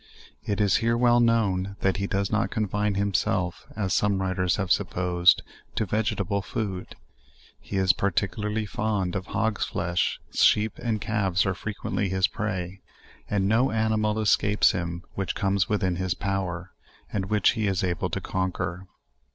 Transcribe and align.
It 0.43 0.59
is 0.59 0.77
here 0.77 0.97
well 0.97 1.19
known, 1.19 1.75
that 1.81 1.97
he 1.97 2.07
does 2.07 2.31
not 2.31 2.49
confine 2.49 2.95
himself, 2.95 3.67
as 3.75 3.93
some 3.93 4.19
writers 4.19 4.55
have 4.55 4.71
supposed, 4.71 5.43
to 5.75 5.85
vegetable 5.85 6.41
food; 6.41 6.95
he 7.59 7.77
is 7.77 7.93
particularly 7.93 8.65
fond 8.65 9.15
of 9.15 9.27
hogs 9.27 9.63
flesh: 9.65 10.19
sheep 10.33 10.79
and 10.81 10.99
calves 10.99 11.45
are 11.45 11.53
frequently' 11.53 12.09
his 12.09 12.25
prey; 12.25 12.81
and 13.29 13.47
no 13.47 13.69
animal 13.69 14.15
es^ 14.15 14.35
capes 14.39 14.71
him 14.71 15.03
which 15.13 15.35
comes 15.35 15.69
within 15.69 15.97
his 15.97 16.15
power, 16.15 16.71
and 17.13 17.27
which 17.27 17.51
he 17.51 17.67
is 17.67 17.83
able 17.83 18.09
to 18.09 18.19
conquer. 18.19 18.87